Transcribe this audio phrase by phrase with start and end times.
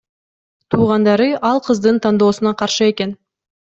[0.69, 3.19] Туугандары ал кыздын тандоосуна каршы экен.